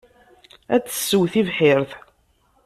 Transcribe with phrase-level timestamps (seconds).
[0.75, 1.91] Ad tessew tibḥirt.